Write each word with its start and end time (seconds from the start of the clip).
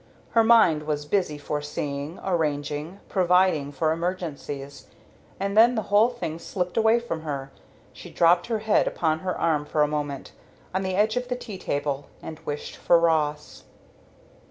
Her 0.31 0.43
mind 0.43 0.87
was 0.87 1.05
busy 1.05 1.37
foreseeing, 1.37 2.19
arranging, 2.23 2.99
providing 3.07 3.71
for 3.71 3.91
emergencies; 3.91 4.87
and 5.39 5.55
then 5.55 5.75
the 5.75 5.83
whole 5.93 6.09
thing 6.09 6.39
slipped 6.39 6.75
away 6.75 6.99
from 6.99 7.21
her, 7.21 7.51
she 7.93 8.09
dropped 8.09 8.47
her 8.47 8.57
head 8.65 8.87
upon 8.87 9.19
her 9.19 9.37
arm 9.37 9.63
for 9.63 9.83
a 9.83 9.87
moment, 9.87 10.31
on 10.73 10.81
the 10.81 10.95
edge 10.95 11.17
of 11.17 11.27
the 11.27 11.35
tea 11.35 11.59
table, 11.59 12.07
and 12.19 12.39
wished 12.39 12.77
for 12.77 12.99
Ross. 12.99 13.65